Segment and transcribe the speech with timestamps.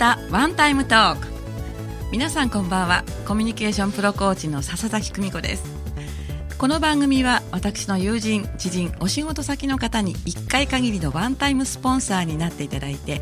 [0.00, 1.26] ジョブネタワンタイムトーク。
[2.10, 3.04] 皆さんこんばんは。
[3.28, 5.62] コミュニケーションプロコーチの笹崎久美子です。
[6.56, 13.20] この番組は私の友人知人お仕事先の方に1回限りのワンタイムスポンサーになっていただいて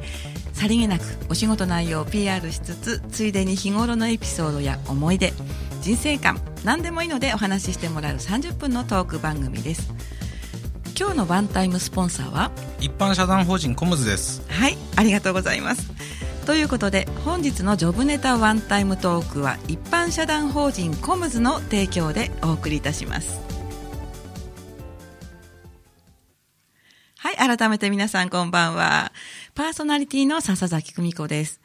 [0.53, 5.33] さりげなくお仕事内容を PR しつつついでに日頃のエピソードや思い出
[5.83, 9.93] 人生観何でもいいのでお話ししてもらう30分のトーク番組です。
[10.97, 12.51] 今日のワンタイムスポンサーは？
[12.81, 14.43] 一般社団法人コムズです。
[14.49, 15.98] はいありがとうございます
[16.49, 23.39] ということで本日のジョブネタワンタイムトークは一般社団法人コムズの提供でお送りいたします。
[27.19, 29.13] はい改めて皆さんこんばんは。
[29.55, 31.61] パーソナリティの笹崎久美子です。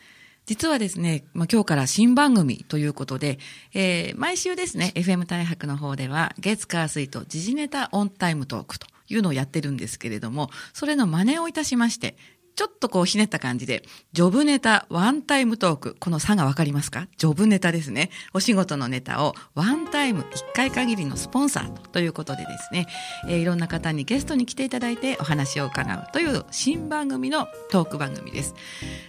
[0.45, 3.40] 実はですね、まあ、今日から新番組ということで、
[3.73, 12.18] えー、毎週ですね、FM 大白の方では、月火水と時事ネタオンタイムトークというのをやってるんですけれども、それの真似をいたしまして、
[12.56, 15.96] ちょっとこうひねった感じで、ジョブネタワンタイムトーク。
[16.00, 17.08] この差がわかりますか？
[17.18, 18.09] ジョブネタですね。
[18.34, 22.88] お仕事のネタをワンタイム1回限りのスポンサーということでですね、
[23.28, 28.54] えー、いろんな方にゲストに来ていただいてお話を伺うという新番組のトーク番組です。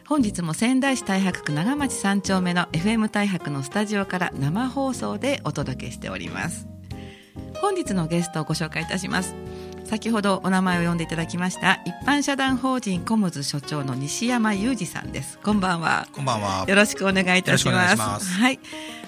[0.07, 6.67] 本日も仙台市太白区長町3丁目の FM 太白のスタジオから生放送でお届けしております。
[7.61, 9.35] 本日のゲストをご紹介いたします。
[9.85, 15.39] 先ほどお名前を呼んでいただきました一般社団法人コムズ所長の西山裕二さんです。
[15.39, 16.09] こんばんは。
[16.13, 16.65] こんばんは。
[16.67, 18.31] よろしくお願いいたします。
[18.31, 18.59] はい。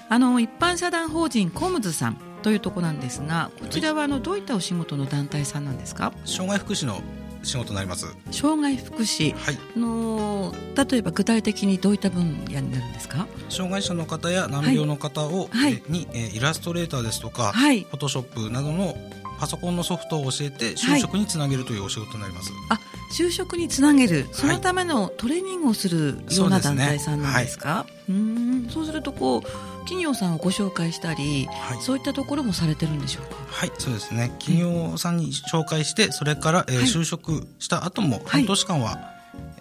[0.09, 6.13] あの一般社団法人コムズさんというところなんですがこちらはあのどういったお仕事の団体さんなんですか？
[6.23, 7.01] 障害福祉の
[7.43, 8.15] 仕事になります。
[8.31, 10.53] 障害福祉、はい、の
[10.89, 13.27] 例えば具体的にどういった分野になるんですか？
[13.49, 18.95] 障害者の方や難病の方を、はい、に、えイラストレーターですとか、はい、フォトショップなどの
[19.39, 22.79] パソコンのソフトを教えて就職につなげるというお仕事になります、はい、あ
[23.13, 24.27] 就職につなげる。
[24.31, 28.69] そのためのトレーニングをするような団体さんなんですか、う、ねはい、うん。
[28.69, 29.41] そうするとこう
[29.81, 33.35] 企業さんをご紹介したり、はい、そういったところもされてるんでしょうか？
[33.47, 34.33] はいそうですね。
[34.39, 38.99] 企業さんに紹介してそれから、えー、就職した後も半年間は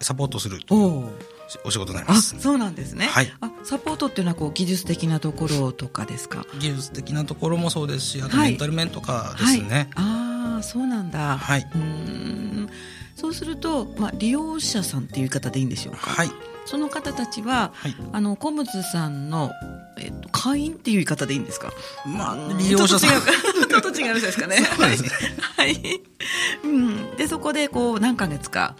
[0.00, 1.08] サポートするという、
[1.64, 2.36] お仕事になります。
[2.40, 3.06] そうなんですね。
[3.06, 3.32] はい。
[3.40, 6.44] あ、サポートっていうのはこう技術的なところとかですか？
[6.58, 9.62] 技術的なところもそうですし、あとメンタル面とかですね。
[9.62, 11.38] はいはい、ああ、そうなんだ。
[11.38, 11.66] はい。
[11.74, 12.68] うん。
[13.14, 16.10] そうすると、まあ利用者さんっていう言い方でいいんでしょうか？
[16.10, 16.30] はい。
[16.66, 19.52] その方たちは、はい、あのコムズさんの
[19.98, 21.72] えっと、会員っていう言い方でいいんですか？
[22.06, 23.10] まあ、利用者さん。
[23.10, 24.56] ちょっと違うん ですかね。
[24.56, 25.10] そうですね。
[25.56, 26.00] はい。
[26.64, 27.16] うん。
[27.16, 28.76] で、そこで、こう、何ヶ月か、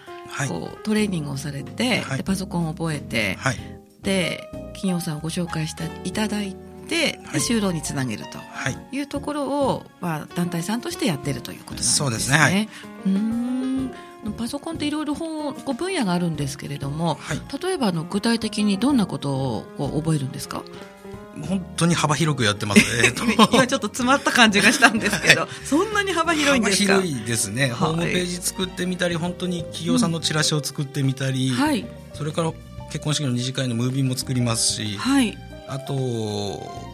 [0.49, 3.57] こうトレーニングをされて、はい、でパソコンを覚えて、はい、
[4.03, 6.55] で企業さんをご紹介していただい
[6.89, 8.39] て、はい、就労につなげると
[8.97, 9.01] い。
[9.01, 11.97] うところを、まあ、団体さんとしてやってるということなんですね。
[11.97, 12.69] そうですね、はい、
[13.07, 13.93] うん。
[14.37, 15.55] パソコンっていろいろ分
[15.95, 20.65] 野があるんですけれども、はい、例えばあの具体的にどんなことを覚えるんですか？
[21.43, 22.81] 本当に幅広くやってます。
[23.03, 23.35] ね。
[23.53, 26.95] 今ちょっと詰まった感じがしたんですけど、 はい、そんなに幅広いんですか？
[26.95, 32.53] 幅広いですね、はい、ホームページ作ってみたり、本当に企業さんのチラシを作ってみたり、うんはい、それから
[32.91, 35.37] 結婚式の二次会のムービーも作りますし、はい、
[35.69, 35.95] あと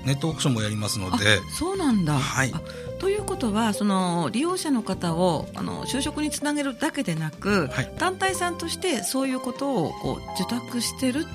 [0.05, 1.41] ネットオークションもやりますので。
[1.59, 2.53] そうなんだ、はい、
[2.99, 11.27] ということはその利用者の方をあの就職につなげるだけでなく、はい、団体さんとしてそういうことをこう受託してる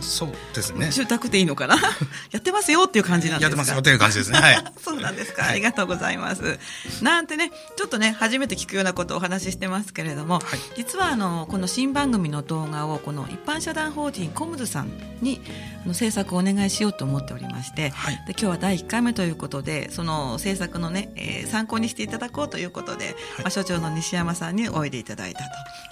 [0.00, 0.88] そうですね。
[0.92, 1.76] 受託でいいのかな？
[2.30, 3.48] やってますよっていう感じなんですか？
[3.48, 4.38] やってますよっていう感じですね。
[4.38, 4.64] はい。
[4.82, 6.58] そうなんですか、ありがとうございます。
[7.02, 14.90] なんてねちょっとね初めて聞くようなことをお話ししてますけれども、はい、実はあのこの新番組の動画をこの一般社団法人コムズさん
[15.20, 15.40] に
[15.84, 25.40] あの制作をお願いしようと思っておりまして、はい、で今日は第1回目ということでその制作のね、えー、参考にしていただこうということで、はい、まあ、所長の西山さんにおいでいただいた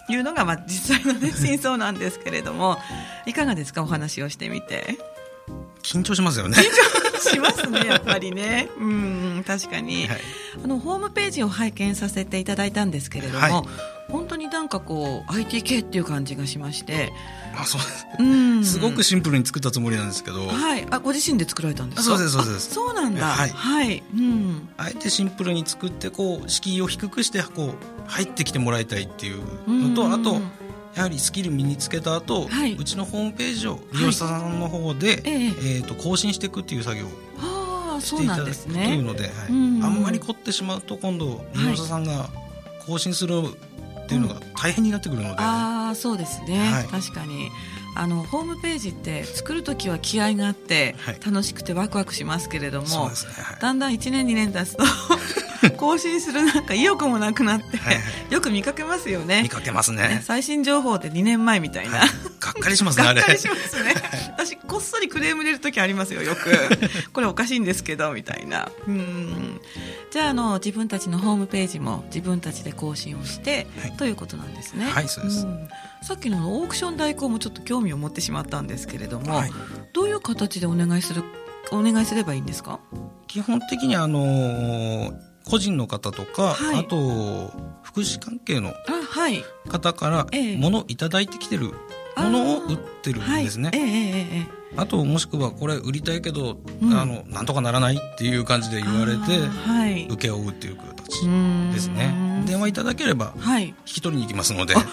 [0.06, 2.78] というのが、まあ、実際の、ね、 真相なんですけれども
[3.26, 3.71] いかがですか？
[3.80, 4.98] お話をしてみて。
[5.82, 6.56] 緊張しますよね。
[6.56, 8.68] 緊張しますね、 やっぱりね。
[8.78, 10.20] うん、確かに、はい、
[10.64, 13.52] あの、ホームページを拝見させていただいたんですけれども、はい、
[14.12, 17.12] 本当になんかこう、IT 系っていう感じがしまして。
[17.56, 18.06] あ、そうです。
[18.18, 18.64] うん。
[18.64, 20.46] すごくシンプルに作ったつもりなんですけど。
[20.46, 20.86] はい。
[20.90, 22.16] あ、ご自身で作られたんですか？
[22.16, 22.74] そうです、そうです。
[22.74, 23.26] そうなんだ。
[23.26, 23.50] はい。
[23.50, 24.02] はい。
[24.14, 24.68] うん。
[24.78, 30.40] あえてシンプルに作って、こう、敷居を低くして、こう、入ってきてもらいたいっていうのと、あと、
[30.94, 42.28] やはりスキル身につけた後、はい、うちのホームページを利用者さんの方で、はい、えー、と更新していくっていう作業をしていただくというので、はい、あんまり凝ってしまうと今度利用者さんが
[42.86, 43.42] 更新する
[44.04, 47.50] っていうのが大変になってくるので、うん、ああそうですね、はい、確かに。
[47.94, 52.94] あのホームページって作る時は気合があって、楽しくてワクワクしますけれども、ね。
[52.96, 53.10] は
[53.58, 54.84] い、だんだん1年2年経つと
[55.76, 58.00] 更新するなんか意欲もなくなって、はいは
[58.30, 59.42] い、よく見かけますよね。
[59.42, 60.22] 見かけますね。
[60.24, 62.08] 最新情報で2年前みたいな、はい、
[62.40, 63.94] がっかりしますねがっかりしますね。
[64.36, 66.50] 私こっそりクレーム入れる時ありますよよく。
[67.12, 68.70] これおかしいんですけどみたいな。
[68.86, 69.60] うん。
[70.10, 74.84] じゃああの自分たちのホームページも自分たちで更新をして、はい、ということなんですね。
[74.86, 75.46] はいそうです、
[76.02, 79.52] さっきのオークション代行もちょっと興味を持ってしまったんですけれども、はい、
[79.94, 81.22] どういう形でお願いする
[81.70, 82.80] お願いすればいいんですか？
[83.26, 85.12] 基本的にあのー、
[85.44, 87.52] 個人の方とか、はい、あと
[87.82, 88.74] 福祉関係の
[89.68, 90.26] 方から
[90.58, 91.72] 物を頂いてきてる
[92.16, 94.48] ものを売ってるんですね。
[94.76, 101.26] あともしくはこれ売りたいけど、うん、あのなんとかならないっていう感じで言われて、はい、受け負うっていう形
[101.72, 102.42] ですね。
[102.46, 104.84] 電話いただければ引き取りに行きますので、はい、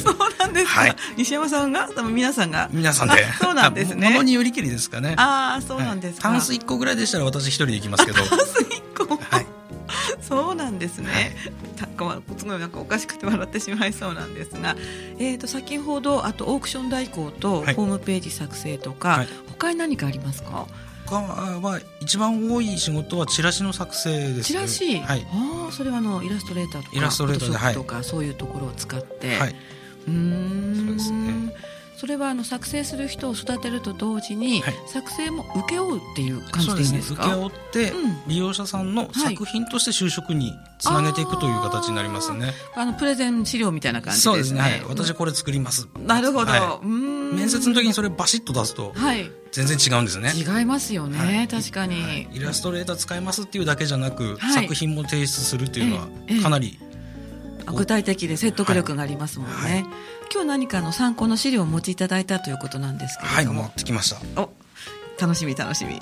[0.00, 2.68] そうなんですか、はい、西山さんが多分皆さんが。
[2.72, 3.14] 皆さんで。
[3.40, 4.10] そうなんですね。
[4.10, 5.14] 物によりきりですかね。
[5.18, 8.18] ああそうなんですか、タンス1個ぐらいでしたら私一人で行きますけど。
[8.24, 9.45] タンス1個はい
[10.28, 14.76] そうなんですね、はい、すごいなんかおかしくて笑ってしまいそうなんですが、
[15.18, 20.66] えー、と先ほどあとオークション代行とホームページ作成とか、はい、他に何かありますか？
[21.06, 29.54] 他は一番多い仕事はチラシの作成です、チラシ、はい、ああそれはあのイラストレーターとかイラストレーターとか、そういうところを使って、はい、
[30.08, 30.74] うん。
[30.74, 31.54] そうですね
[31.96, 44.32] それはあの作成する人を育てると同時に、はい、作成も請け負うっていう感じでいいんですか、ね、請け負って、うん、利用者さんの作品として就職につなげていくという形になりますね、あのプレゼン資料みたいな感じですね。
[44.32, 50.32] そうですね、はい、私これ作ります、なるほど、はい、面接の時にそれバシッと出すと、はい、全然違うんですね。
[50.34, 56.08] 違いますよね、はい、確かに、イラストレーター使いますっていうだけじゃなく、作品も提出するっていうのは
[56.42, 56.78] かなり、
[57.74, 59.72] 具体的で説得力がありますもんね、はい。
[59.72, 59.86] はい、
[60.32, 63.60] 今日何かの参考の資料をお持ちいただいたということなんですけれども。
[63.60, 64.40] はい持ってきました。
[64.40, 64.50] お
[65.20, 66.00] 楽しみ楽しみ。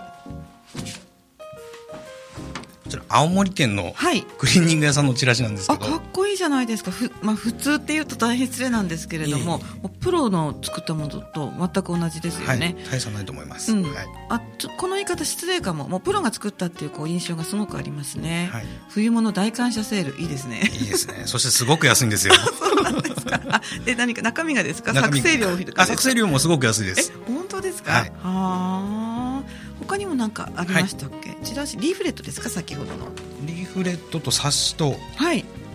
[2.94, 3.94] ちら青森県の
[4.38, 6.90] クリーニング屋さんのチラシなんですけど、はい、かっこいいじゃないですか。
[6.90, 9.60] ふ、まあ、普通っていうと大変失礼なんですけれども
[10.00, 13.82] プロの作ったものと全く同じですよね、はい、大差ないと思います、うん。
[13.82, 14.40] はい、あ
[14.78, 15.88] この言い方失礼かも。
[15.88, 20.70] もうプロが作ったっていうこう印象がすごくありますね、はい、冬物大感謝セールいいですね。
[20.72, 21.22] いいですね。
[21.26, 22.34] そしてすごく安いんですよ
[22.74, 23.40] そうなんですか？
[23.48, 24.92] あで何か中身がですか？
[24.94, 25.56] 作成料
[25.86, 27.12] 作成料もすごく安いです。
[27.26, 27.92] 本当ですか？
[27.92, 28.12] はい。
[28.22, 29.42] あ。
[29.80, 31.76] 他にも何かありましたっけ、はい、チラシ？
[31.76, 32.48] リーフレットですか？
[32.48, 33.08] 先ほどの。
[33.44, 34.96] リーフレットと冊子と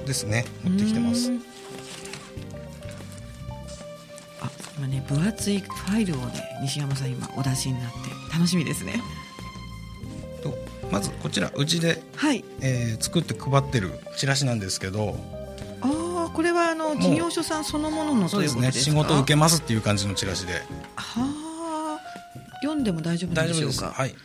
[0.05, 1.31] ですね、はい、持ってきてます。
[4.41, 7.97] あ今ね分厚いファイルをね西山さん今お出しになって
[8.33, 9.01] 楽しみですね。
[10.41, 10.57] と
[10.89, 12.43] まずこちらうちで、はい。
[12.61, 15.17] えー、作って配ってるチラシなんですけど
[16.39, 18.71] これはあの事業所さんそのもののそうですね。
[18.71, 20.53] 仕事を受けますっていう感じのチラシで。
[20.95, 21.99] はあ。
[22.61, 23.91] 読んでも大丈夫でしょうか？
[23.91, 24.15] はい。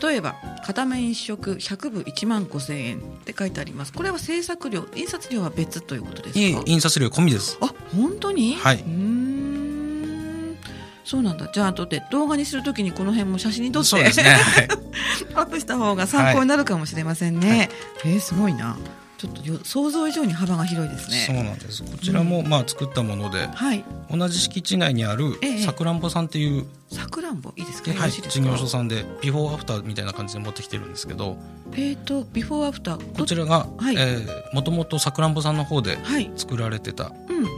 [0.00, 3.92] 例えば片面一色100部1万5000円って書いてあります。
[3.92, 6.62] これは制作料印刷料は別ということですか？
[6.66, 7.58] 印刷料込みです。
[7.60, 8.54] あ本当に？
[8.54, 8.82] はい。
[8.82, 10.56] うん。
[11.04, 11.50] そうなんだ。
[11.52, 13.88] じゃあ後で動画にするときにこの辺も写真に撮って。
[13.88, 14.68] そうですね、はい、
[15.34, 17.68] アップした方が参考になるかもしれませんね、はい、
[18.14, 18.78] えー、すごいな
[19.20, 21.24] ちょっと想像以上に幅が広いですね。
[21.26, 21.82] そうなんです。
[21.82, 27.92] こちらも、まあ作ったもので、はい、同じ敷地内にあるさくらんぼさんっていうさくらんぼいいですか？
[27.92, 31.36] はい、事業所さんでビフォーアフターみたいな感じで持ってきてるんですけど、
[31.74, 35.98] えっ、とビフォーアフターこちらが、はい、えー、もともとさくらんぼさんの方で
[36.36, 37.12] 作られてた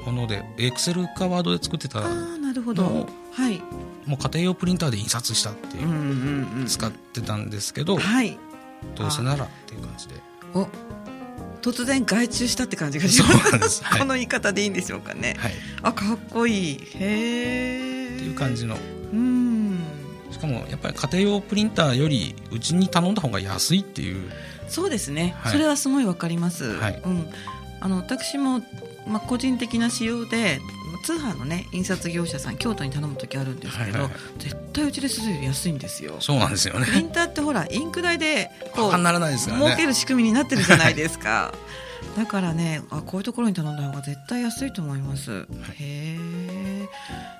[0.05, 3.07] もので、エクセルかワードで作ってたあなるほど。
[3.33, 3.63] はい。
[4.05, 5.93] もう家庭用プリンターで印刷したっていう,、う
[6.63, 8.37] ん使ってたんですけど、はい、
[8.97, 10.15] どうせならっていう感じで。
[10.55, 10.69] お
[11.63, 13.29] 突然外注したって感じがしま
[13.69, 13.83] す。
[13.85, 15.37] はい、この言い方でいいんでしょうかね。
[15.39, 15.53] はい、
[15.83, 16.75] あ、かっこいい。
[16.75, 18.17] へえ。
[18.17, 18.77] っていう感じの。
[19.13, 19.79] うん。
[20.31, 24.31] しかもやっぱり家庭用プリンターよりうちに頼んだ方が安いっていう。
[24.69, 25.35] そうですね。
[25.39, 26.77] はい、それはすごいわかります。
[26.79, 27.27] はい、うん。
[27.81, 28.61] あの私も
[29.07, 30.61] まあ個人的な仕様で
[31.03, 36.17] 通販のね印刷業者さん京都に頼む時あるんですけど、はいはいはい、絶対うちでするより安いんですよ。
[36.21, 36.87] そうなんですよね。
[36.87, 41.53] プリンターってほらインク代でこうならないですから、ね、儲ける仕組みになってるじゃないですか。
[42.17, 45.45] だからねあこういうところに頼んだ方が絶対安いと思います、はい、
[45.79, 46.89] へえ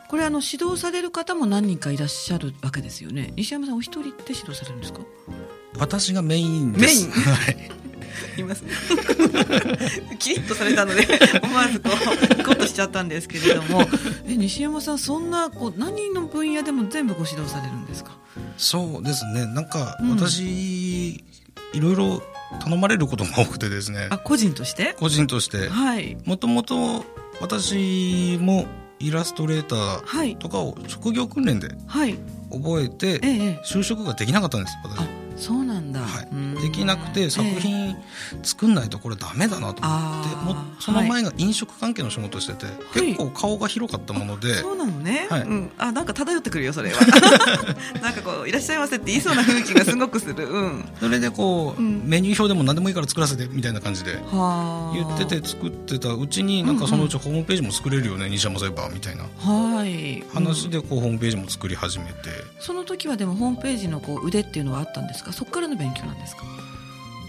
[0.09, 3.33] これあの指導される方も何人かいらっしゃるわけですよね。
[3.37, 5.01] 西山さんお一人で指導されるんですか？
[5.79, 7.09] 私がメインです。
[7.09, 7.82] メイン、 はい
[8.39, 8.63] います。
[8.63, 8.71] ね
[10.19, 11.07] キリッとされたので
[11.43, 13.87] 思わずこうコッとしちゃったんですけれども。
[14.27, 18.13] え西山さんそんなこう何の分野でも全部ご指導されるんですか？
[18.57, 19.47] そうですね。
[19.47, 20.43] なんか私、
[21.73, 22.23] うん、いろいろ
[22.61, 24.09] 頼まれることが多くてですね。
[24.11, 24.95] あ個人として？
[24.99, 25.69] 個人として。
[25.69, 26.17] はい。
[26.25, 27.05] もともと
[27.41, 28.67] 私も
[28.99, 31.69] イラストレーターとかを職業訓練で
[32.53, 33.19] 覚えて、
[33.65, 35.01] 就職ができなかったんです私
[35.37, 37.97] そうなんだ、はい、できなくて作品
[38.43, 45.43] 作んないとこれダメだなと思って、もその前が飲食関係の仕事してて、結構顔が広かったもので、そうなのね、はい。
[45.43, 47.01] うん、あなんか漂ってくるよそれは。
[48.03, 54.19] なんかこういらっしゃいませって言いそうな雰囲気がすごくする、うん、それでこう、メニュー表でも何でもいいから作らせてみたいな感じで
[54.93, 56.11] 言ってて作ってた。
[56.13, 59.25] うちになんかそのうちホームページも作れるよね、西山サイバーみたいな。
[60.33, 62.13] 話でこうホームページも作り始めて。
[62.61, 65.32] その時はでもホームページのこう腕っていうのはあったんですか？
[65.33, 66.43] そこからの勉強なんですか？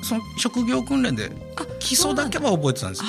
[0.04, 1.32] その職業訓練で
[1.80, 3.04] 基礎だけは覚えてたんです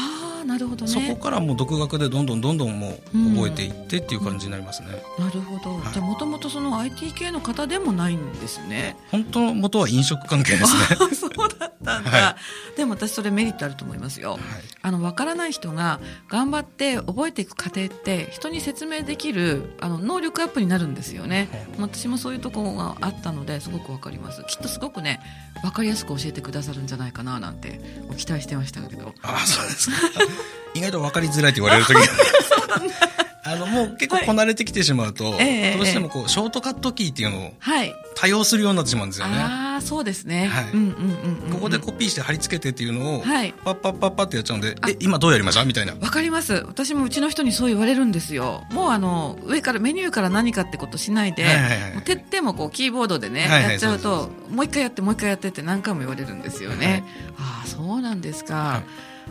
[0.45, 2.93] あなるほど、ね、そこからもう独学でどんどんどんどんもう
[3.35, 8.97] 覚えていってっていう感じになりますね、うん、なるほど、はい、じゃあもともとその IT 系の方でもないんですね。
[9.11, 11.15] 本当の元は飲食関係ですね。
[11.15, 12.37] そうだったんだ、は
[12.75, 14.41] い、でも私それメリットあると思いますよ、はい、
[14.83, 21.49] あの分からない人が頑張って覚えていく過程って人に説明できるあの能力アップになるんですよね、
[21.79, 24.43] 私もそういうところがあったのですごく分かります。
[24.47, 25.21] きっとすごくね
[25.63, 27.81] 分かりやすく教えてくださるんじゃないかななんて
[28.17, 29.15] 期待してましたけど。
[29.23, 29.91] あそうです
[30.75, 31.97] 意外と分かりづらいと言われる時
[33.47, 37.53] あのもう結構こなれてきてしまうと、はい、どうしてもこうショートカットキーっていうのを
[38.17, 39.37] 多用するようになってしまうんですよね。
[39.37, 40.47] ああそうですね。
[40.47, 40.65] はい。
[41.53, 45.65] ここでコピーして貼り付けてっていうのを、はい、パッパッパッパってやっちゃうんで、え今どうやりました？
[45.67, 45.93] みたいな。
[45.93, 46.65] わかります。
[46.67, 48.65] 私もうちの人にそう言われるんですよ。
[48.71, 56.87] もうあの上からメニューから何かってことしないで、はいはいはい、手ってもこうキーボードでね、はいはい、やっちゃうともう一回やってもう一回やってって何回も言われるんですよね。
[56.87, 57.03] はい、
[57.39, 58.83] ああそうなんですか。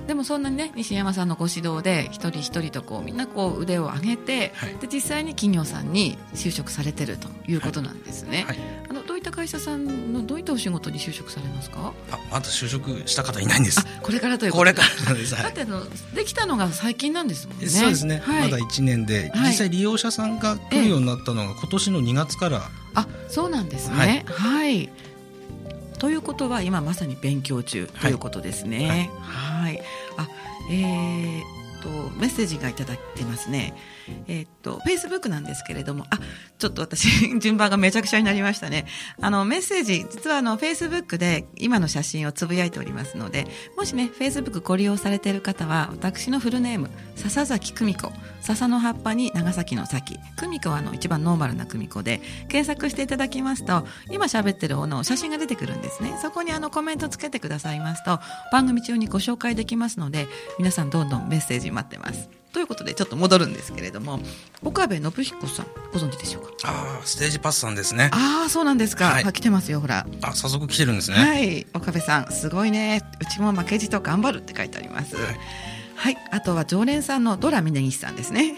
[0.04, 8.44] はいでもそんなにね西山さんのご指導で一人一人とこうみんなこう腕を上げて、はい、で実際に企業さんに就職されてるということなんですね。
[8.46, 8.58] はい、
[8.90, 11.94] あのどういった会社さんのどういったお仕事に就職されますか？
[12.12, 13.86] あまだ就職した方いないんです。
[14.02, 15.32] これからというこれからです。
[15.32, 15.82] だってあの
[16.14, 17.68] できたのが最近なんですもんね。
[17.68, 18.22] そうですね。
[18.24, 22.62] はい、まだ一年で、実際利用者さんが来るようになったのが今年の2月から。
[22.96, 24.26] あそうなんですね。
[24.28, 24.90] はい
[26.04, 29.10] ということは今まさに勉強中ということですね。
[29.22, 29.84] はい、はい、
[30.18, 30.28] あ
[30.70, 31.42] えー、
[31.82, 33.74] とメッセージがいただいてますね。
[34.28, 36.20] えー、っと、フェイスブックなんですけれども、あ、
[36.58, 37.08] ちょっと私、
[37.40, 38.86] 順番がめちゃくちゃになりましたね。
[39.22, 56.18] あの、メッセージ、実はあの、フェイスブックで今の写真をつぶやいておりますので、もしね、フェイスブックご利用されている方は、私のフルネーム、笹崎久美子、笹の葉っぱに長崎の崎、久美子はあの、一番ノーマルな久美子で、検索していただきますと、今喋ってる方の写真が出てくるんですね。
[56.22, 58.20] そこにあの、コメントつけてくださいますと、
[58.52, 60.28] 番組中にご紹介できますので、
[60.60, 62.43] 皆さんどんどんメッセージ待ってます。
[62.54, 64.20] ということでちょっと戻るんですけれども
[64.64, 66.52] 岡部信彦さんご存知でしょうか？
[66.64, 68.10] ああステージパスさんですね。
[68.14, 70.08] ああそうなんですか、はい、来てますよほら。
[70.22, 71.18] あ早速来てるんですね。
[71.18, 71.68] はい。
[71.74, 73.02] 岡部さんすごいね。
[73.20, 75.36] うちも負けじと頑張るって書いてあります、はい
[76.04, 78.56] はい、あとは常連さんのドラ峯岸さんですね、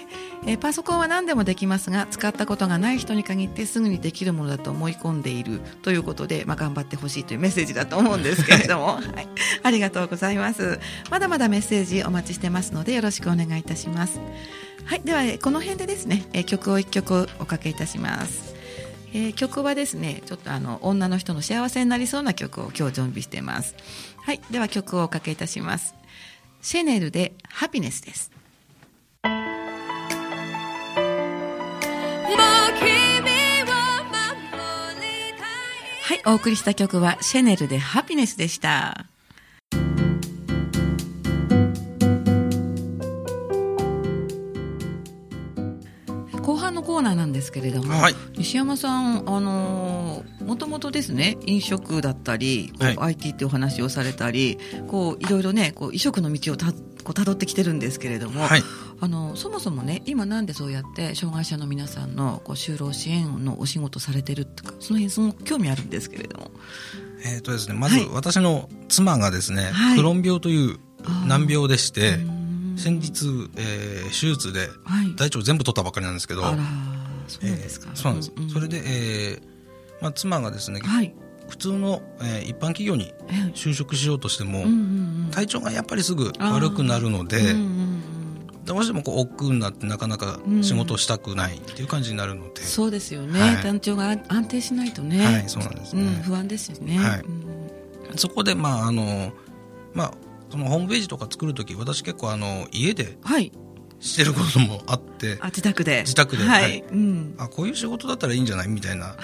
[0.48, 5.62] えー、パソコンは何でもできますが使ったことがない人に限ってすぐにできるものだと思い込んでいる。
[5.84, 9.28] ということで、まあ、頑張ってほしいというメッセージだと思うんですけれども、 はい、
[9.62, 10.80] ありがとうございます。
[11.12, 14.20] まだまだメッセージお待ちしてますのでよろしくお願いいたします。
[14.86, 18.56] はいではこの辺でですね、えー、曲を1曲おかけいたします。
[19.14, 23.75] えー、曲はですねちょっとあの女の人の幸せになりそうな曲を今日準備しています。
[24.18, 25.94] はいでは曲をおかけいたします
[26.66, 28.32] シェネルでハピネスです。
[29.22, 29.30] は
[36.16, 39.06] い、お送りした曲はシェネルでハピネスでした。
[46.42, 56.78] 後半のコーナーなんですけれども、はい、西山さん、あのもともとですね飲食だったり、はい、IT ってお話をされたりこういろいろねこう異色の道をたこ
[57.10, 58.64] う辿ってきてるんですけれども、はい、
[59.00, 66.52] あのそもそもね今なんでそうやって障害者の皆さんのこう就労支援のお仕事されてるとかその辺すごく興味あるんですけれども。
[67.28, 70.78] えーとですね、まず私の妻がですね、クロン病という
[71.25, 72.20] 難病でして、
[72.78, 74.70] 先日、えー、手術で
[75.18, 76.56] 大腸全部取ったばかりなんですけど、はい、
[77.28, 79.55] そうなんですか、えー、そうなんです、うんうん、それで、えー
[80.02, 81.14] まあ、妻がですね、はい、
[81.48, 83.14] 普通の、えー、一般企業に
[83.54, 84.66] 就職しようとしても、
[85.32, 87.56] 体調がやっぱりすぐ悪くなるので、
[88.66, 99.32] どうしてもこう億劫になってなかなか仕事をしたくないっていう感じになるので、うん、そうですよね、はい、体調が安定しないとね、はい、そうなんですね、うん、不安ですよね、はい、うん、そこでまああの
[99.94, 100.14] まあ
[100.50, 103.18] そのホームページとか作る時私結構あの家で
[104.00, 106.02] してることもあって、あ自宅で。
[106.02, 106.64] 自宅で、はい。
[106.64, 106.84] はい。
[106.92, 108.68] うん、あこういう仕事だったらいいんじゃない？
[108.68, 109.16] みたいな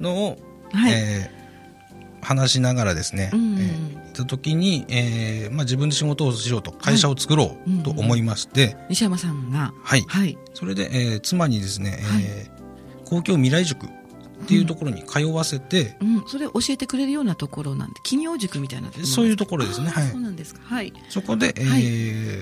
[0.00, 0.38] のを、
[0.72, 0.92] はい。
[0.92, 9.72] えー、話しながらですね、うんえー、行った時に、えーまあ、自分で仕事をしようと会社を作ろうと思いまして、はいうんうん、西山さんが。
[9.82, 13.90] はい、はい、それで、えー、妻にですね、はい、えー、公共未来塾っ
[14.46, 19.88] ていうところに通わせて、うん、うん、それ教えてくれるようなところなんで企業塾みたいなそういうところですね。
[19.88, 20.08] はい。
[20.08, 20.60] そうなんですか。
[20.64, 20.92] はい。
[21.08, 21.62] そこで、え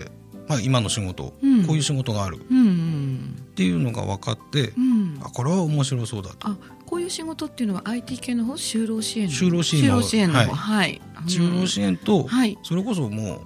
[0.09, 0.11] ー
[0.49, 6.49] まあ、今の仕事、うん、こういう仕事がある、うんうん、っていうのが分かって、うん、あこれは面白そうだと。
[6.49, 8.53] あこういう仕事っていうのは IT 系の方？
[8.53, 10.55] 就労支援就労支援の就労支援の方。
[10.55, 13.41] はい、就労支援と、はい、それこそもう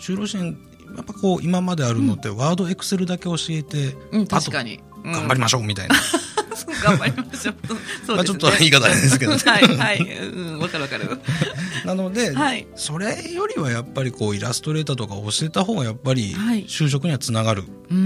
[0.00, 0.56] 就労支援
[0.96, 4.80] やっぱこう今まであるのって、ワードエクセルだけ教えて、うん、確かに。
[5.04, 5.94] 頑張りましょうみたいな。
[6.82, 7.56] 頑張りましょう。
[8.06, 9.38] そう まあちょっと言い方ですけどね。
[9.44, 11.20] はい、はい、うん、わかるわかる。
[11.88, 17.64] なので、はい、それよりはやっぱりこうイラストレーターとか教えた方がやっぱり就職にはつながる。
[17.90, 18.00] うんう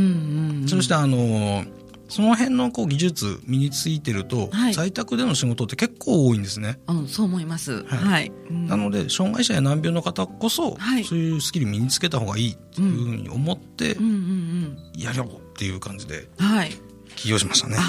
[0.64, 1.64] んそしてあの
[2.08, 6.78] その辺のこう技術身についてると、はい、在宅での仕事って結構多いんですね。
[6.86, 7.84] うん、そう思います。
[7.84, 8.04] はい。
[8.04, 14.18] はい、なので、障害者や難病の方こそ、はい、そういうスキル身につけた方がいいっていうふうに思って、うん、うんうん
[14.94, 16.72] うん、やろうっていう感じで、はい。
[17.16, 17.76] 起業しましたね。
[17.76, 17.80] は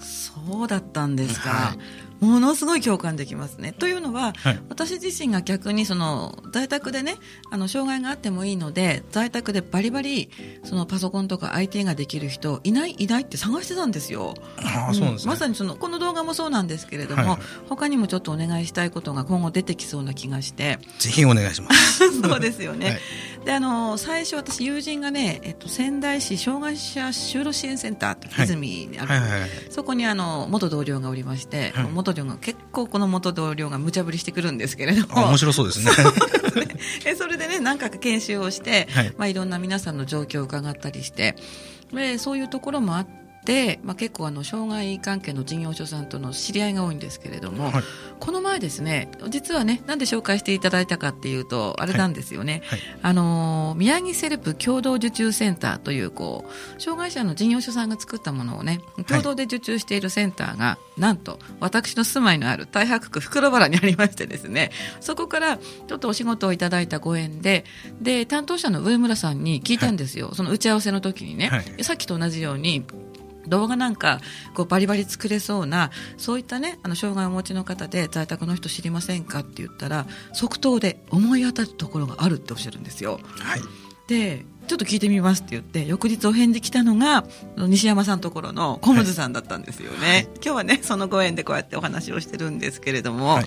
[0.00, 1.74] い、そうだったんですか。
[2.20, 3.72] はいものすごい共感できますね。
[3.72, 7.16] というのは、はい、私自身が逆にその在宅でね
[7.50, 10.30] あの障害があってもいいので在宅でバリバリ
[10.64, 14.34] そのパソコンとか IT ができる人いないいないって探してたんですよ。
[14.58, 20.78] あそうですね、まさにそのこの動画もそうなんですけれども、はいはい、他にもちょっとお願いしたいことが今後出てきそうな気がして。
[20.98, 22.10] ぜひお願いします。
[22.20, 23.00] そうですよね、はい、
[23.44, 35.28] であの最初私友人がね、えっと、仙台市障害者就労支援センター泉にある、はいはいはいはい、そこにあの元同僚がおりまして、元同僚が結構この元同僚が無茶ぶりしてくるんですけれども。
[35.28, 35.90] 面白そうですね。
[37.16, 39.14] それでね何回か研修をして、はい。
[39.16, 41.36] まあ、いろんな皆さんの状況を伺ったりして
[41.92, 47.82] でそういうところもあってで、まあ、結構あの障害関係の事業所さんとの知り合いが多いんですけれども、はい、
[48.18, 52.78] この前ですね実はねなんで紹介していただいたかっていうとあれなんですよね、はい。
[52.78, 56.44] はい、あの宮城セルプ共同受注センターというこ
[56.76, 67.64] う障害者の事業所さんが作ったものをね共同で受注しているセンターが、なんと私の住まいのある太白区袋原にありましてですねそこからちょっとお仕事をいただいたご縁で
[68.00, 72.84] で担当者の上村さんに聞いたんですよ、その打ち合わせの時にね、さっきと同じように
[73.50, 74.20] 動画なんか
[74.54, 83.20] こうバリバリ作れそうなそういったねあの障害をお持ちの方で在宅の人知りませんかって言ったら即答で思い当たるところがあるっておっしゃるんですよ。
[83.38, 83.60] はい、
[84.08, 87.24] でちょっと聞いてみますって言って翌日お返事来たのが
[87.56, 93.46] 西山さんのところの小室さんだったんですよね、はい、今日はねそのご縁でこうやってお話をしてるんですけれども、はい、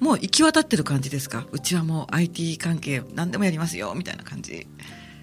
[0.00, 1.46] もう行き渡ってる感じですか？
[1.52, 4.66] うちはもう IT 関係何でもやりますよみたいな感じ。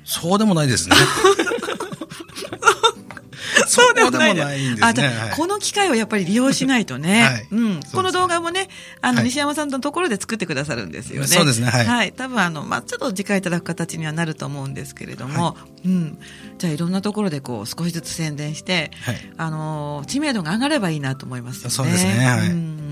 [0.06, 0.96] そうでもないですね
[3.68, 4.78] そうでもないんですね。
[4.82, 7.24] あ、じゃ、はい、この機会をやっぱり利用しないとね。
[7.24, 7.80] はい、うん。
[7.92, 8.70] この動画もね、
[9.02, 11.28] あの、西山さんのところで作ってくださるんですよね。
[11.28, 11.70] そうですね。
[11.70, 11.86] はい。
[11.86, 12.14] はい。
[12.14, 16.18] 多分あの、まあ、ちょっと次回いただく形にはなると思うんですけれども、うん。
[16.58, 18.92] じゃあいろんなところでこう、少しずつ宣伝して、
[19.38, 21.70] あの、知名度が上がればいいなと思いますよね。
[21.72, 22.26] そうですね。
[22.26, 22.50] はい。
[22.50, 22.83] うん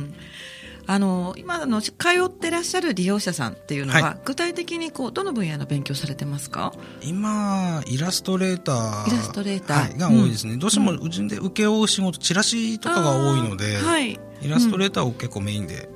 [0.91, 1.93] あの今の通
[2.25, 6.73] ってらっしゃる利用者さんっていうのは、はい、具体的にこうどの分野の勉強されてますか？
[7.01, 9.07] 今イラストレーター。
[9.07, 15.87] イラストレーター、はい、が多いですね、うん、どうしてもうちで請け負う仕事チラシとかが多いので、はい、イラストレーターを結構メインで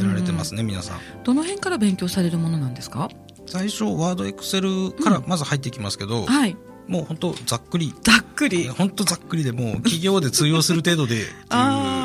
[0.00, 0.98] やられてますね、皆さん。
[1.22, 3.10] どの辺から勉強されるものなんですか？
[3.44, 6.56] 最初ワードエクセルからまず入っていきますけど、うん、はい。
[6.86, 7.94] もう本当ざっくり。
[8.02, 8.68] ざっくり。
[8.68, 11.97] 本当ざっくりでもう企業で通用する程度でっていうはい、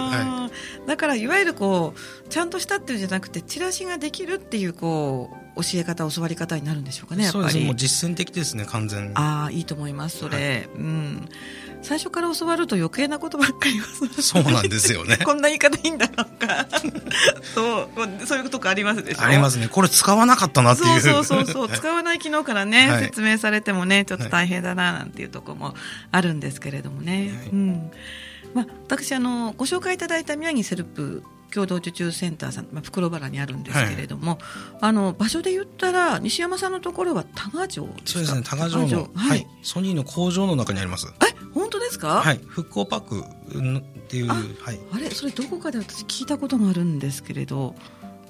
[0.93, 9.12] だからいわゆるこうちゃんとしたっていうんじゃなくてチラシができるっていうこう教え方教わり方になるんでしょうかねそうですもう実践的ですね完全に。
[9.15, 11.29] ああいいと思いますそれ、はい、うん。
[11.82, 15.17] 最初から教わると余計なことばっかりそうなんですよね。
[15.25, 16.67] こんな言い方いいんだろうか。
[17.56, 19.23] そうそういうとこありますでしょ？
[19.23, 19.67] ありますね。
[19.67, 21.01] これ使わなかったなっていう。
[21.01, 25.75] そうそうそう 使わない機能からね、はい、説明されてもねちょっと大変だななんていうところも
[26.12, 27.91] あるんですけれどもね、はい、うん
[28.53, 34.39] まあ、私あのご紹介いただいた宮城セルプ共同受注センターさん、まあ、袋原にあるんですけれども、はい、
[34.81, 41.13] あの場所で言ったら西山さんのところは多賀城そうですね多賀城の、はい、ソニーの工場の中にあります。
[41.21, 42.21] え本当ですか？
[42.21, 42.39] はい。
[42.47, 45.11] 復興パックっていうあ,、はい、あれ？
[45.11, 47.75] それどこかで私聞いたことがあるんですけれど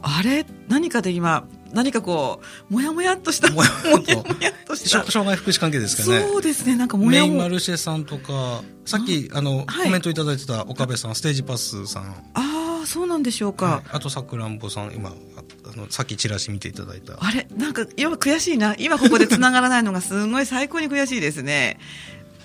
[0.03, 0.45] あれ？
[0.67, 3.49] 何かで今何かこうもやもやっとした。
[3.51, 3.97] もやも
[4.41, 4.49] や。
[4.49, 5.03] っとした。
[5.09, 6.19] 障害福祉関係ですかね。
[6.19, 6.75] そうですね。
[6.75, 9.41] なんかもやもメインマルシェさんとかさっきあ？
[9.41, 12.03] の、はい、コメントいただいてた岡部さんステージパスさん。
[12.33, 17.17] ああそうなんでしょうか、はい、あとさくらんぼさん今あのさっきチラシ見ていただいた。
[17.17, 17.47] あれ？
[17.55, 18.75] なんか要は悔しいな。
[18.77, 21.79] 今ここでつながらないのがすごい最高に悔しいですね。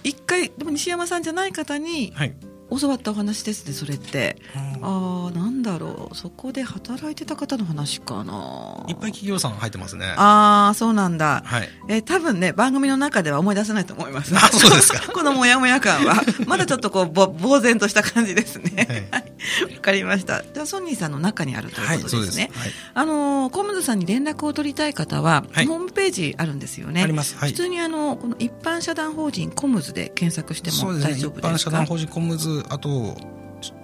[0.04, 2.34] 一回でも西山さんじゃない方に、はい
[2.70, 4.36] 教わったお話ですねそれって、
[4.76, 6.16] うん、ああなんだろう。
[6.16, 8.84] そこで働いてた方の話かな。
[8.88, 10.06] いっぱい企業さん入ってますね。
[10.16, 14.34] ああそうなんだ、はい、えー、多分ね番組の中では思い出せないと思います。
[14.36, 15.00] あそうですか。
[15.12, 16.22] このモヤモヤ感は。
[16.46, 19.08] まだちょっとこうぼ呆然とした感じですね。
[19.10, 19.32] はい。
[19.74, 20.42] わかりました。
[20.42, 27.02] じゃあソニーさんの中にあるということですね、はい、あのコムズさんに連絡を取りたい方は、ホームページあるんですよね。
[27.02, 33.16] あります、普通にあのこの一般社団法人コムズで検索しても大丈夫ですか、ね、一般社団法人コムズあと、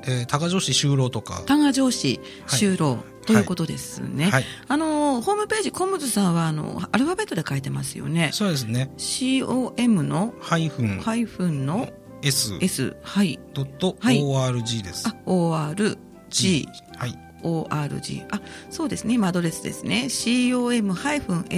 [0.05, 1.43] えー、多賀城市就労とか。
[1.47, 8.31] 多賀城市就労、ということですね、はい、あのホームページコムズさんはあのアルファベットで書いてますよね。
[8.33, 8.91] そうですね。
[8.99, 10.35] COM の？
[10.41, 11.01] ハイフン。
[11.01, 11.89] ハイフンの
[12.23, 13.41] ？S, S はい。
[13.55, 15.97] ドット ORG です、あ ORG
[16.31, 19.15] G はい org あそうですね。
[19.15, 20.09] 今アドレスですね。
[20.09, 21.53] Com-s.org、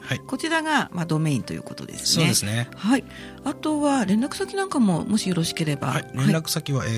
[0.00, 2.16] はい、こちらが、まあ、ドメインということですね。
[2.22, 2.68] そうですね。
[2.74, 3.04] はい。
[3.44, 6.92] あとは連絡先なんかももしよろしければ、はい、連絡先は、はい、え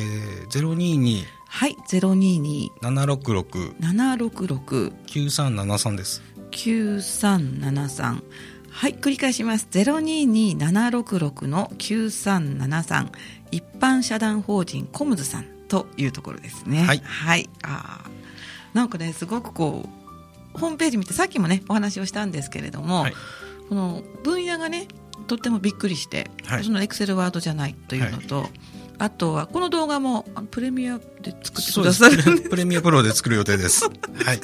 [0.49, 6.23] ー、022はい022 766 766 9373です。
[6.51, 8.23] 9373
[8.71, 9.69] はい、繰り返します。
[9.71, 13.09] 022766の9373
[13.53, 16.85] 一般社団法人コムズさんというところですね。
[16.85, 17.03] はい。
[17.05, 18.05] はい、あ
[18.75, 19.89] なんかね、すごくこ
[20.55, 23.15] う、ホームページ見て、さっきもね、お話をしたんですけれども、はい、
[23.69, 24.87] この分野がね、
[25.27, 28.51] とってもびっくりして、はい、そのエクセルワードじゃないというのと、はい
[28.99, 33.85] あとはこの動画もプレミアで作ってくださるプレミアプロで作る予定です。
[34.25, 34.41] はい。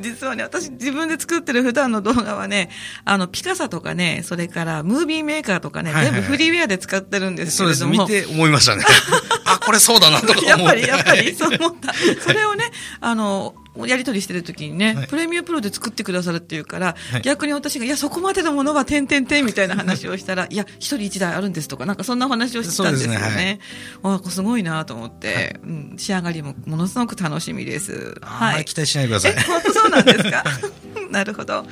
[0.00, 2.70] 実はね、私自分で作ってる普段の動画はね、
[3.04, 7.94] あの、ピカサとかね、それからムービーメーカーとかね、はいはいはい、全部フリーウェアで使ってるんですけれども。
[7.96, 8.26] そうです。
[8.26, 8.84] 見て思いましたね。
[9.44, 10.48] あ、これそうだなとか思って。
[10.48, 11.94] やっぱり、やっぱり、そう思った。
[12.20, 23.60] それをね、あの、やり取りしてる時にね、はい、プレミアプロで作ってくださるっていうから、はい、逆に私が、いや、そこまでのものは点々点みたいな話をしたら、いや、一人一台あるんですとか、なんかそんな話をしてたんですよね。
[24.02, 28.14] す、ね、すごいなと思って、はい、うん、仕上がりもものすごく楽しみです。
[28.22, 28.64] はい。
[28.64, 29.34] 期待しないでください。
[29.72, 30.44] そうなんですか？
[31.10, 31.66] なるほど。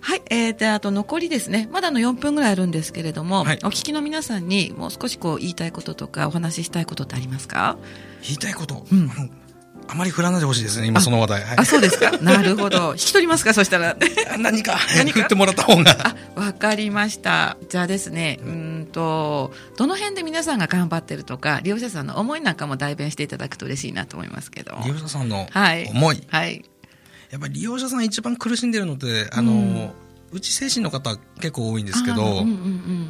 [0.00, 7.76] はい、えー、であと残りですね、まだの4分ぐらいあるんですけれども、はい、お聞きの皆さんにもう少しこう言いたいこととかお話ししたいことってありますか？
[8.22, 9.10] 言いたいこと、うん、
[9.88, 11.42] あまり振らないでほしいですね、今その話題。
[11.44, 12.10] はい、あ、そうですか？
[12.22, 12.92] なるほど。
[12.92, 13.96] 引き取りますか、そしたら。
[14.38, 15.96] 何か、何か振ってもらった方が。
[16.36, 17.56] あ、わかりました。
[17.68, 24.76] じゃあですね、うんと、どの辺で皆さんが頑張ってるとか、利用者さんの思いなんかも代弁していただくと嬉しいなと思いますけど。
[24.84, 25.50] 利用者さんの思い。
[25.54, 26.24] はい。
[26.28, 26.64] はい、
[27.30, 29.90] やっぱり利用者さん一番苦しんでるのって、あの、うん
[30.32, 32.42] うち精神の方結構多いんですけど、うんうんう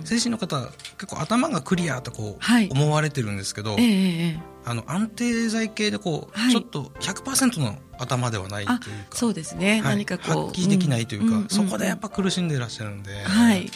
[0.03, 0.61] ん、精神の方
[0.99, 13.71] 結構頭がクリアとこう思われてるんですけど、はいえあの安定剤系でこう、はい、ちょっと100%の頭ではないというかそうですね、はい、何かこう発揮できないというか、うん、そこでやっぱ苦しんでいらっしゃるんで、はい、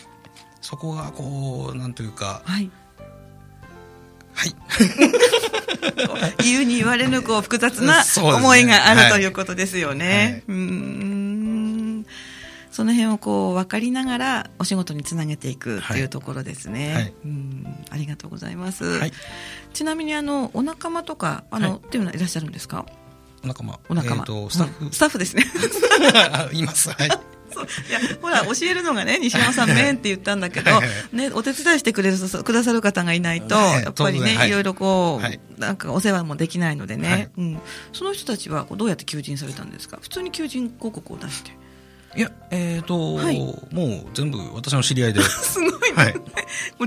[0.61, 2.69] そこがこうなんというかはい。
[4.33, 4.55] はい。
[6.43, 10.45] 言うに言われぬこう複雑な思いがある、ということですよね。
[10.49, 11.30] はい、うん
[12.81, 16.95] その辺をこう分かりながらお仕事につなげていくというところですね。
[16.95, 18.85] はい、うんありがとうございます。
[18.85, 19.13] はい、
[19.75, 22.87] ちなみにあのお仲間とかあの、はい、っていうのはいらっしゃるんですか？
[23.45, 23.79] お仲間。
[23.91, 24.25] お仲間。
[24.27, 25.45] えー、スタッフ、うん、スタッフですね。
[26.55, 26.89] います。
[26.91, 27.11] はい。
[27.53, 30.71] そういやほら教えるのがね西山さん面って言ったんだけど、
[31.13, 37.61] ね、お手伝いしてくれるくださる方がいないと、やっぱりね、い、ろいろこう、なんかお世話もできないのでね、うん、
[37.93, 39.99] その人たちはどうやって求人されたんですか？
[40.01, 41.51] 普通に求人広告を出して
[42.17, 45.23] いや、えっ、ー、と、はい、もう全部私の知り合いで。
[45.23, 46.15] すごい、ね、はい。
[46.15, 46.23] も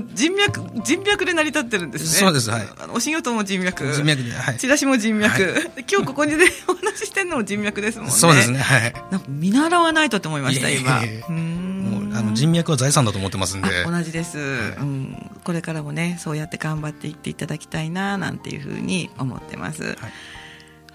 [0.00, 2.08] う人脈、人脈で成り立ってるんですね。
[2.10, 2.68] そうです、はい。
[2.78, 3.90] あのお仕事も人脈。
[3.92, 4.58] 人脈で、はい。
[4.58, 5.42] チラシも人脈。
[5.42, 8.12] はい、今日ここにで お話ししてるのも人脈ですもんね。
[8.12, 8.92] そうですね、はい。
[9.10, 11.00] なんか見習わないとって思いました、今。
[11.00, 13.84] もうあの人脈は財産だと思ってますんで。
[13.84, 14.46] 同じです、はい、
[14.80, 15.30] うん。
[15.42, 19.82] これからもね、そうやって頑張っていっていただきたいな、なんていうふうに思ってます。
[19.84, 19.96] はい。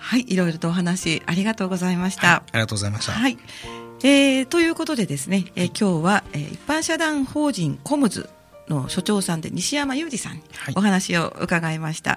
[0.02, 2.28] はい、いろいろとお話ありがとうございました。
[2.28, 3.12] はい、ありがとうございました。
[3.12, 3.38] はい。
[4.02, 8.30] えー、ということでですね、えー、今日は、えー、一般社団法人コムズ
[8.70, 10.44] の所長さんで西山裕二さんに
[10.76, 12.16] お話を伺いました、は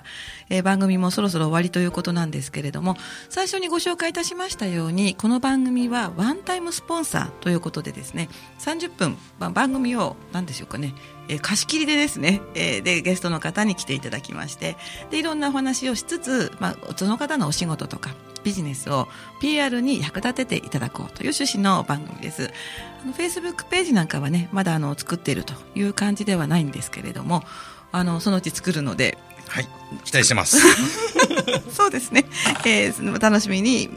[0.50, 2.96] い、えー、番組もそろそろ終わりということなんですけれども
[3.30, 8.28] 最初にご紹介いたしましたようにこの番組はワンタイムスポンサーということでですね
[8.60, 10.94] 30分、まあ、番組を何でしょうかね
[11.28, 14.76] えー、貸し切りでですね、えー、でゲストの方に来ていただきまして
[15.10, 18.10] でいろんなお話をしつつ、まあ、その方のお仕事とか
[18.42, 19.08] ビジネスを
[19.40, 22.50] PR に役立てていただこうという趣旨の番組です。
[23.02, 27.44] あの Facebook ページなんかはね、まだあの作っているという感じではないんですけれども、
[27.92, 29.68] あのそのうち作るので、はい、
[30.04, 30.58] 期待してます。
[31.70, 32.24] そうですね、
[32.64, 33.90] えー、楽しみに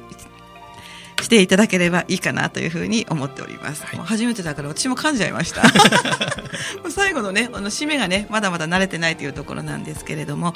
[1.26, 3.84] していただければいいかなというふうに思っております。
[3.84, 5.64] はい、初めてだから私も噛んじゃいました。
[6.90, 10.54] 最後のね、あの締めがね、まだまだ慣れてないというところなんですけれども、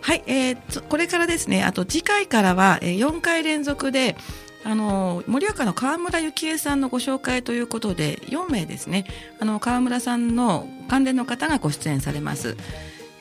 [0.00, 4.16] はい、えー、これからですね、あと次回からは、えー、4回連続で、
[4.64, 9.06] あの盛岡の川村幸恵さんのご紹介ということで4名ですね
[9.38, 12.56] あの川村さんの関連の方がご出演されます。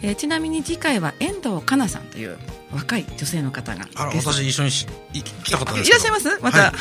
[0.01, 2.37] えー、ちなみに次回は遠藤香奈さんという
[2.71, 6.37] 若い女性の方があら私一緒にし来たかったいらっしゃいます？
[6.41, 6.73] また、は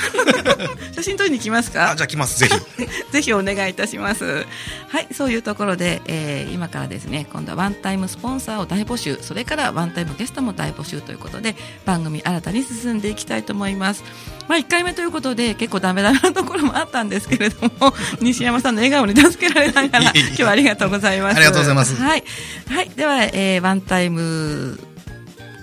[0.91, 1.93] い、 写真撮りに来ますか？
[1.93, 2.39] あじゃあ来ます。
[2.41, 2.87] ぜひ。
[3.13, 4.45] ぜひお願いいたします。
[4.89, 14.03] はいそういうところで、えー、今からですね今度はワンタイムスポンサーを大募集それからワンタイムゲストも大募集ということで番組新たに進んでいきたいと思います。
[14.49, 21.37] まあ1回目ということで結構ダメダメなところもあったんですけれども 西山さんの笑顔に助けられながら今日はありがとうございます。
[21.37, 21.95] ありがとうございます。
[21.97, 22.25] はい、
[22.69, 24.81] はい、では、えー、ワンタイム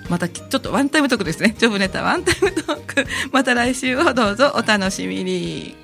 [0.08, 1.54] またちょっとワンタイムトークですね。
[1.58, 3.06] ジョブネタワンタイムトーク。
[3.32, 5.83] また来週をどうぞお楽しみに。